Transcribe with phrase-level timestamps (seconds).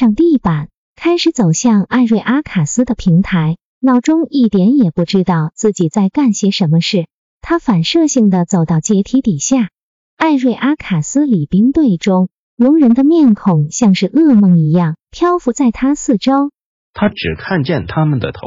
[0.00, 7.06] 上地板，开始走向艾瑞阿卡斯的平台，脑中一点也不知道自己在干些什么事。
[7.42, 9.68] 他反射性的走到阶梯底下，
[10.16, 16.50] 艾瑞阿卡斯礼兵队中，龙人的面孔像是噩梦一样漂浮在他四周。
[16.94, 18.40] 他只看见他们的头，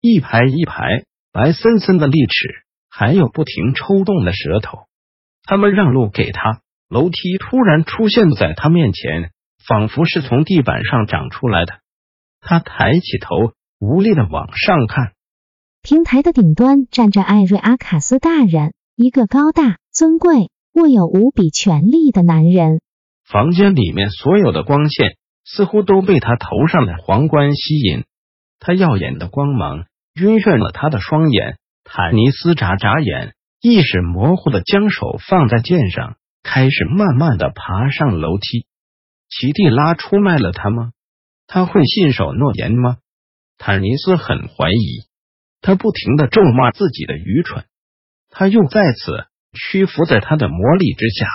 [0.00, 1.02] 一排一排
[1.32, 4.78] 白森森的利齿，还有不停抽动的舌头。
[5.42, 9.32] 他们让路给他，楼梯突然出现在他面前。
[9.70, 11.74] 仿佛是从地板上长出来的。
[12.40, 15.12] 他抬起头，无力的往上看。
[15.80, 22.80] 平台的顶端站着艾瑞阿卡斯大人，一个高大、尊贵、握有无比权力的男人。
[23.24, 28.02] 房间里面所有的光线似乎都被他头上的皇冠吸引，
[28.58, 29.84] 他耀眼的光芒
[30.20, 31.58] 晕眩了他的双眼。
[31.84, 38.66] 坦尼斯眨眨眼，意识模糊的将手放在剑上，开始慢慢的爬上楼梯。
[39.30, 40.92] 奇蒂拉出卖了他吗？
[41.46, 42.98] 他会信守诺言吗？
[43.56, 45.08] 坦尼斯很怀疑。
[45.62, 47.64] 他不停的咒骂自己的愚蠢。
[48.28, 51.26] 他又再次屈服在他的魔力之下。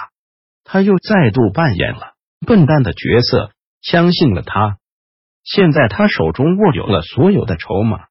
[0.64, 2.16] 他又再度扮演了
[2.46, 4.78] 笨蛋的角色，相信了他。
[5.44, 8.08] 现在他手中握有了所有的筹码，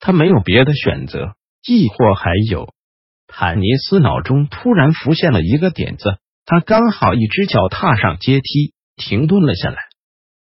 [0.00, 1.36] 他没有别的选择。
[1.64, 2.74] 亦或还有，
[3.28, 6.18] 坦尼斯脑中突然浮现了一个点子。
[6.44, 8.74] 他刚好一只脚踏上阶梯。
[9.04, 9.76] 停顿了下来，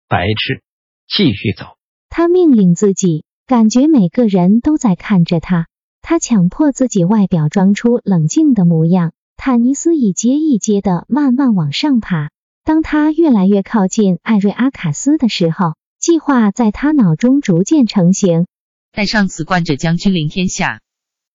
[0.09, 0.62] 白痴，
[1.09, 1.77] 继续走。
[2.09, 5.69] 他命令自己，感觉每个人都在看着他。
[6.03, 9.12] 他强迫自己外表装出冷静的模样。
[9.37, 12.31] 坦尼斯一阶一阶的慢慢往上爬。
[12.65, 18.47] 当他越来越靠近艾瑞阿卡斯的时候，计划在他脑中逐渐成型。
[18.93, 20.81] 待上此冠者将君临天下。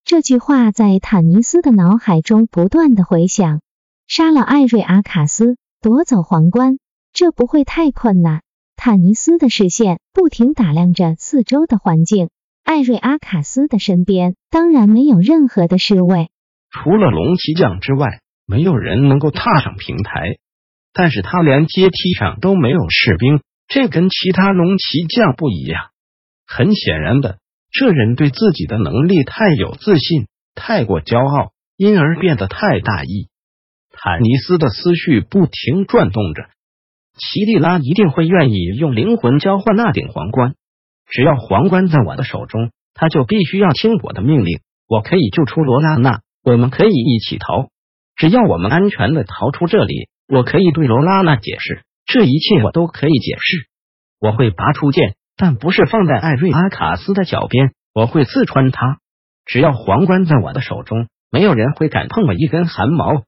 [0.04, 3.62] 这句话在坦尼斯的脑海中不断的回响。
[4.08, 6.78] 杀了艾瑞阿卡斯，夺走皇冠。
[7.16, 8.42] 这不会太困难。
[8.76, 12.30] 坦尼斯的视线不停打量着四周的环境。
[12.62, 16.30] 艾瑞阿卡斯的身边当然没有任何的侍卫，
[16.72, 20.40] 除了龙骑将之外，没有人能够踏上平台。
[20.92, 23.40] 但是他连阶梯上都没有士兵，
[23.70, 25.92] 这跟其他龙骑将不一样。
[26.46, 27.38] 很显然的，
[27.72, 33.30] 这人对自己的能力太有自信，太过骄傲，因而变得太大意。
[33.92, 36.50] 坦尼斯的思绪不停转动着。
[37.18, 40.56] 奇蒂拉一定会愿意用灵魂交换那顶皇冠。
[41.08, 44.60] 只要皇冠在我的手中，他就必须要听我的命令。
[44.88, 47.70] 我可以救出罗拉娜，我们可以一起逃。
[48.16, 53.68] 只要我们安全的逃出这里，我可以对罗拉娜解释，这一切我都可以解释。
[54.20, 58.98] 我会拔出剑，但不是放在艾瑞阿卡斯的脚边，我会刺穿他。
[59.46, 63.24] 只要皇冠在我的手中，没有人会敢碰我一根汗毛。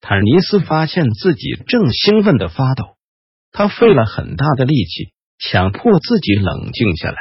[0.00, 2.91] 坦尼斯发现自己正兴奋的发抖。
[3.52, 7.16] 他费了很大的力气，强迫自己冷静下来。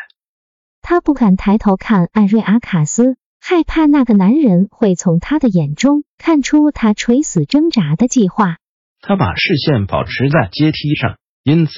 [0.81, 8.57] 他不敢抬头看艾瑞阿卡斯，害怕那个男人会从他的眼中看出他垂死挣扎的计划。
[9.01, 11.71] 他把视线保持在阶梯上，因此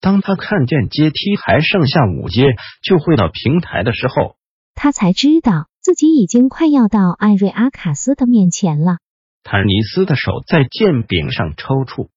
[0.00, 2.46] 当他看见阶梯还剩下五阶
[2.82, 4.36] 就会到平台的时候，
[4.74, 8.96] 他才知道自己已经快要到艾瑞阿卡斯的面前了。
[9.42, 12.08] 坦尼斯的手在剑柄上抽搐，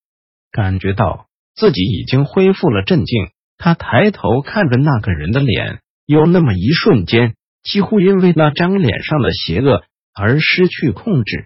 [0.52, 1.28] 感觉到。
[1.56, 3.28] 自己已经恢复了镇静，
[3.58, 9.84] 他抬头看着那个人的脸，有那么一瞬间，几乎因为那张脸上的邪恶
[10.14, 11.46] 而失去控制。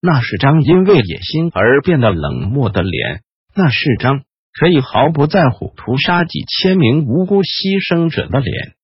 [0.00, 3.22] 那是张因为野心而变得冷漠的脸，
[3.54, 4.22] 那是张
[4.58, 8.74] 可以毫不在乎屠杀几千名无辜牺牲者的脸。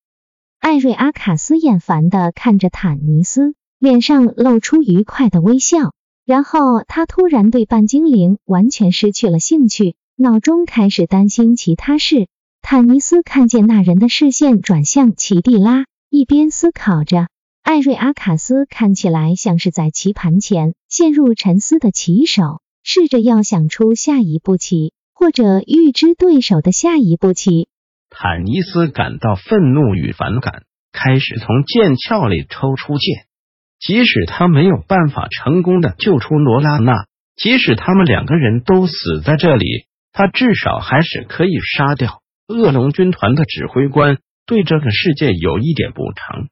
[0.61, 5.79] 艾瑞阿卡斯厌烦的看着坦尼斯，脸上露出愉快的微笑，
[6.25, 9.97] 然后他突然对半精灵完全失去了兴趣。
[10.21, 12.27] 脑中开始担心其他事。
[12.61, 17.29] 坦尼斯看见那人的视线转向奇蒂拉，一边思考着。
[17.63, 27.69] 艾瑞阿卡斯看起来像是在棋盘前陷入沉思的棋手，试着要想出下一步棋，或者预知对手的下一步棋。
[28.11, 33.27] 坦尼斯感到愤怒与反感，开始从剑鞘里抽出剑。
[33.79, 37.07] 即使他没有办法成功的救出罗拉娜，
[37.37, 39.87] 即使他们两个人都死在这里。
[40.13, 46.49] 他至少还是可以杀掉恶龙军团的指挥官，对这个世界有一点补偿。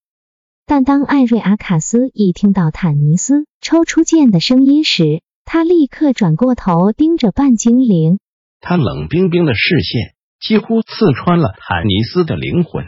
[0.66, 8.18] 但当艾瑞阿卡斯一听到坦尼斯抽出剑的声音时，他立刻转过头盯着半精灵。
[8.60, 12.86] 他冷冰冰的视线几乎刺穿了坦尼斯的灵魂。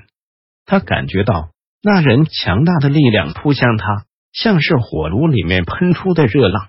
[0.66, 1.50] 他感觉到
[1.82, 6.68] 那人强大的力量扑向他，像是火炉里面喷出的热浪。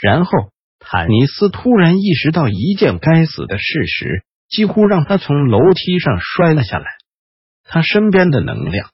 [0.00, 0.30] 然后。
[0.78, 6.86] 坦尼斯突然意识到一件该死的事实，几乎让他从楼梯上摔了下来。
[7.64, 8.90] 他身边的能量，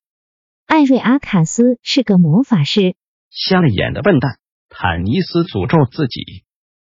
[0.67, 2.97] 艾瑞阿卡斯是个魔法师。
[3.31, 4.39] 瞎了眼的笨蛋！
[4.69, 6.45] 坦尼斯诅咒自己。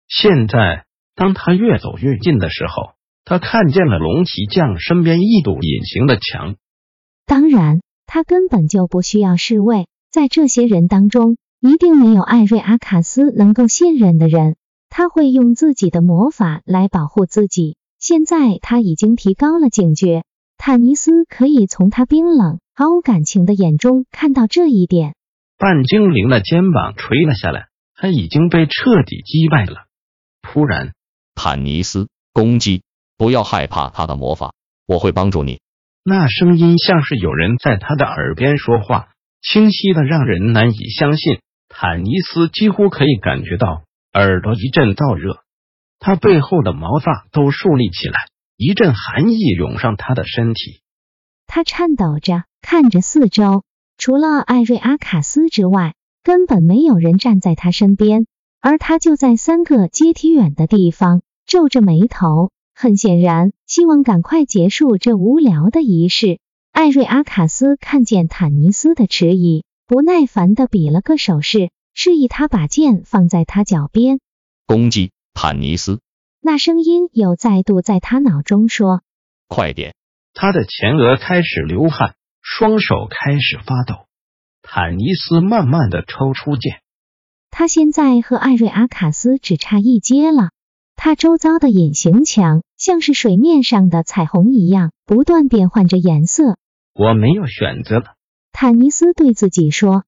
[0.08, 0.86] 现在，
[1.16, 6.56] 当他越走越近的时候，他看见了龙骑将身边一堵隐形的墙。
[7.26, 14.56] 当然，他根本就不需要侍卫，在这些人当中，一定没有艾瑞阿卡斯能够信任的人。
[14.89, 17.78] 他会用自己的魔法来保护自己。
[18.00, 20.24] 现在他已经提高了警觉，
[20.57, 25.16] 坦尼斯可以从他冰冷、毫无感情的眼中看到这一点。
[25.57, 29.88] 半精灵的肩膀垂了下来，他已经被彻底击败了。
[30.44, 30.94] 突然，
[31.34, 32.84] 坦尼斯攻击，
[33.18, 34.54] 不要害怕他的魔法，
[34.86, 35.60] 我会帮助你。
[36.04, 39.07] 那声音像是有人在他的耳边说话，
[39.42, 41.39] 清晰的让人难以相信。
[41.68, 43.87] 坦尼斯几乎可以感觉到。
[44.19, 45.44] 耳朵一阵燥热，
[46.00, 48.16] 他背后的毛发都竖立起来，
[48.56, 50.81] 一阵寒意涌上他的身体。
[51.46, 53.64] 他颤抖着看着四周，
[53.96, 55.94] 除了艾瑞阿卡斯之外，
[56.24, 58.25] 根本没有人站在他身边，
[58.60, 66.40] 而他就在三个阶梯远的地方，皱着眉头，很显然希望赶快结束这无聊的仪式。
[66.72, 71.70] 艾瑞阿卡斯看见坦尼斯的迟疑，不耐烦的比了个手势。
[72.00, 74.20] 示意他把剑放在他脚边，
[74.68, 76.00] 攻击坦尼斯。
[76.40, 79.02] 那声音又再度在他脑中说
[79.50, 79.96] ：“快点！”
[80.36, 84.06] 他的前额开始流汗，双手开始发抖。
[84.62, 86.82] 坦尼斯慢慢的抽出剑。
[87.50, 90.52] 他现在和艾瑞阿卡斯只差一阶了。
[90.96, 96.60] 他周遭的隐形墙像是水面上的彩虹一样，不断变换着颜色。
[96.94, 98.14] 我没有选择了，
[98.52, 100.04] 坦尼斯对自己说。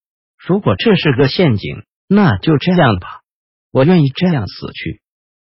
[0.47, 3.21] 如果这是个陷阱，那就这样吧，
[3.71, 5.01] 我愿意这样死去。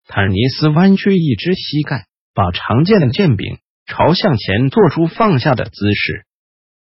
[0.07, 6.25] 坦尼斯弯曲一只膝盖，把长剑的剑柄朝向前做出放下的姿势。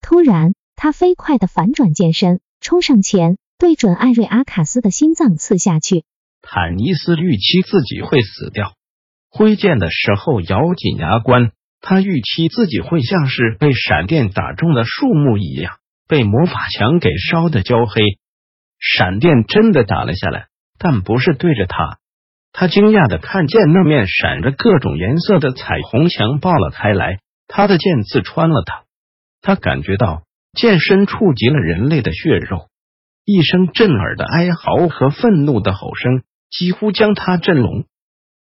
[0.03, 6.05] 突然，他飞快的反转剑身，冲上前，对准艾瑞阿卡斯的心脏刺下去。
[6.43, 8.75] 坦尼斯预期自己会死掉，
[9.31, 11.53] 挥剑的时候咬紧牙关。
[11.81, 15.79] 他预期自己会像是被闪电打中的树木一样。
[16.09, 18.03] 被魔法墙给烧的焦黑，
[18.79, 20.47] 闪电真的打了下来，
[20.79, 21.99] 但不是对着他。
[22.53, 27.19] 他惊讶的看见那面闪着各种颜色的彩虹墙爆了开来，
[27.49, 28.85] 他的剑刺穿了他。
[29.43, 30.23] 他感觉到
[30.53, 32.69] 剑身触及了人类的血肉，
[33.25, 37.85] 一声震耳的哀嚎和愤怒的吼声几乎将他震聋。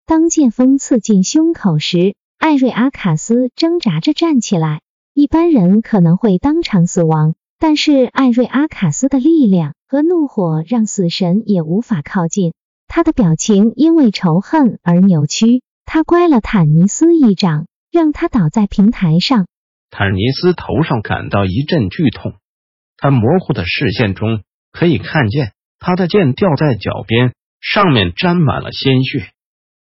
[0.05, 4.81] 当剑锋刺进胸口时，艾瑞阿卡斯挣扎着站起来。
[5.15, 7.35] 一般人可能会当场死亡。
[7.59, 12.53] 但是艾瑞阿卡斯的力量和怒火让死神也无法靠近。
[12.87, 15.63] 他的表情因为仇恨而扭曲。
[15.87, 19.45] 他乖了坦尼斯一掌，让他倒在平台上。
[19.91, 22.33] 坦尼斯头上感到一阵剧痛，
[22.97, 24.41] 他模糊的视线中
[24.71, 29.29] 可以看见他的剑掉在脚边，上面沾满了鲜血。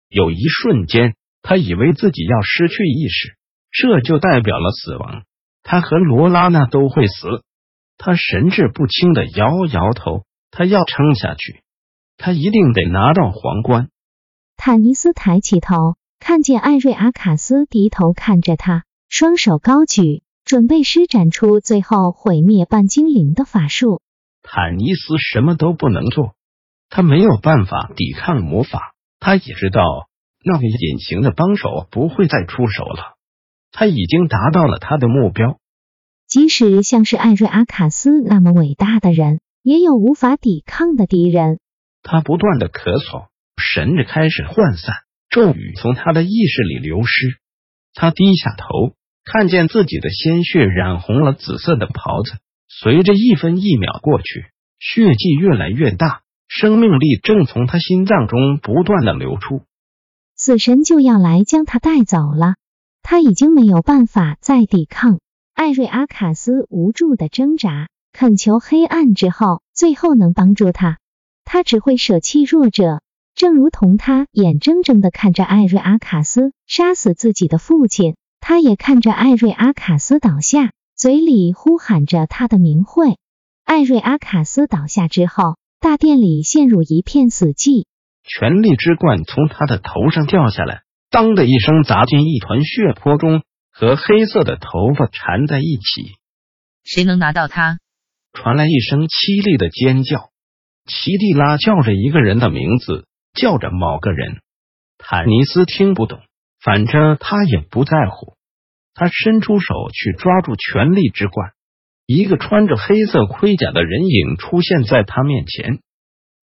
[0.08, 3.34] 有一瞬间，他以为自己要失去意识，
[3.72, 5.24] 这就代表了死亡。
[5.62, 7.42] 他和罗拉娜都会死。
[7.96, 11.62] 他神志不清的摇摇头，他要撑下去，
[12.16, 13.88] 他一定得拿到皇冠。
[14.56, 24.00] 坦尼斯抬起头，看见艾瑞阿卡斯低头看着他，双手高举，准备施展出最后毁灭半精灵的法术。
[24.42, 26.34] 坦尼斯什么都不能做，
[26.88, 28.92] 他没有办法抵抗魔法。
[29.18, 29.82] 他也知道
[30.44, 33.16] 那位隐形的帮手不会再出手了，
[33.72, 35.58] 他已经达到了他的目标。
[36.34, 41.60] 即使像是艾瑞阿卡斯那么伟大的人，也有无法抵抗的敌人。
[42.02, 44.96] 他不断的咳嗽，神志开始涣散，
[45.30, 47.38] 咒语从他的意识里流失。
[47.94, 52.32] 他低下头，看见自己的鲜血染红了紫色的袍子。
[52.66, 54.46] 随着一分一秒过去，
[54.80, 59.62] 血迹越来越大，生命力正从他心脏中不断的流出。
[60.34, 62.56] 死神就要来将他带走了，
[63.04, 65.20] 他已经没有办法再抵抗。
[65.54, 70.98] 艾瑞阿卡斯无助的挣扎，恳求黑暗之后，最后能帮助他。
[71.44, 73.02] 他只会舍弃弱者，
[73.36, 83.16] 正如同他眼睁睁的看着艾瑞阿卡斯杀死自己的父亲，他也看着艾瑞阿卡斯倒下，嘴里呼喊着他的名讳。
[83.64, 87.86] 艾瑞阿卡斯倒下之后，大殿里陷入一片死寂。
[88.24, 93.42] 权力之冠从他的头上掉下来，当的一声砸进一团血泊中，
[93.74, 96.14] 和黑色的头发缠在一起。
[96.84, 97.78] 谁能拿到它？
[98.32, 100.30] 传来一声凄厉的尖叫。
[100.86, 104.40] 奇蒂拉叫着一个人的名字，叫着某个人。
[104.96, 106.20] 坦尼斯听不懂，
[106.60, 108.36] 反正他也不在乎。
[108.94, 111.50] 他伸出手去抓住权力之冠，
[112.06, 115.80] 一个穿着黑色盔甲的人影出现在他面前。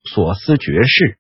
[0.04, 1.18] 索斯爵士。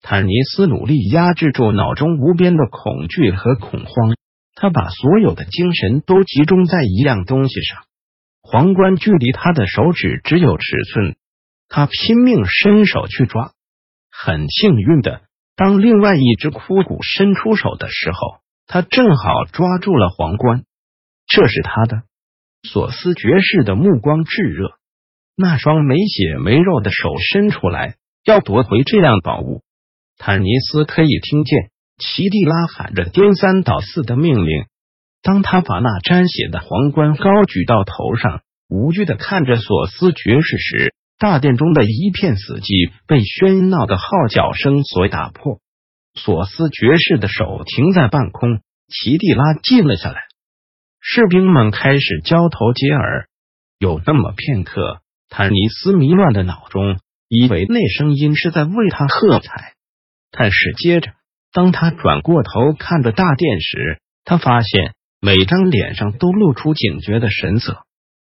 [0.00, 4.16] 坦尼斯努力压制住脑中无边的恐惧和恐慌，
[4.60, 7.82] 他把所有的精神都集中在一样东西上。
[8.42, 11.16] 皇冠距离他的手指只有尺寸，
[11.66, 13.52] 他拼命伸手去抓。
[14.10, 15.22] 很幸运的，
[15.56, 20.64] 当另外一只枯骨伸出手的时候，他正好抓住了皇冠。
[21.26, 22.02] 这是他的。
[22.62, 24.72] 索斯爵士的目光炙热，
[25.36, 27.94] 那双没血没肉的手伸出来，
[28.26, 29.62] 要夺回这样宝物。
[30.18, 34.64] 坦尼斯可以听见齐蒂拉喊着颠三倒四的命令。
[35.22, 45.60] 当他把那沾血的皇冠高举到头上，无惧的看着索斯爵士时，大殿中的一片死寂被喧闹的号角声所打破。
[46.14, 50.22] 索斯爵士的手停在半空，齐蒂拉静了下来。
[51.00, 53.28] 士兵们开始交头接耳。
[53.78, 59.74] 有那么片刻，坦尼斯迷乱的脑中以为那声音是在为他喝彩。
[60.30, 61.12] 但是接着，
[61.52, 67.82] 当他转过头看着大殿时，他发现每张脸上都露出警觉的神色。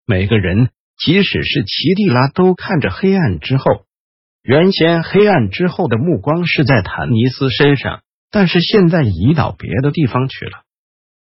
[0.05, 3.65] 每个人，即使是奇蒂拉，都看着黑暗之后。
[4.43, 10.63] 原先黑暗之后的目光是在坦尼斯身上，但是现在移到别的地方去了。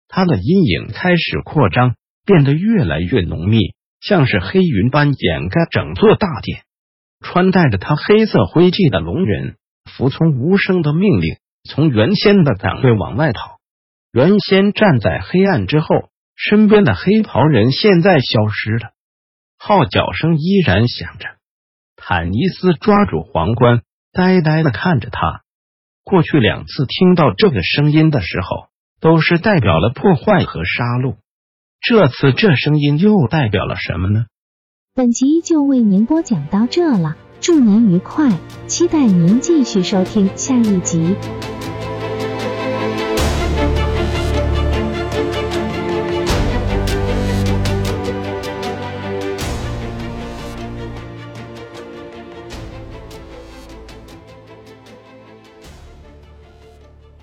[0.08, 1.96] 他的阴影开始扩张，
[2.26, 3.60] 变得越来越浓密，
[4.02, 6.64] 像是黑云般掩盖整座大殿。
[7.22, 9.56] 穿戴着他黑色徽记的龙人。
[9.98, 11.36] 服从无声的命令，
[11.70, 13.60] 从原先的岗位往外跑。
[14.12, 15.88] 原先站在黑暗之后，
[16.36, 18.92] 身边的黑袍人现在消失了。
[19.58, 21.30] 号角声依然响着。
[21.96, 25.42] 坦尼斯抓住皇冠，呆呆的看着他。
[26.04, 28.68] 过去两次听到这个声音的时候，
[29.00, 31.16] 都是代表了破坏和杀戮。
[31.80, 34.26] 这次这声音又代表了什么呢？
[34.94, 37.16] 本集就为您播讲到这了。
[37.40, 38.30] 祝您愉快，
[38.68, 41.16] 期待您继续收听下一集。